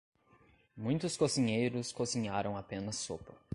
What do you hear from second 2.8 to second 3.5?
sopa.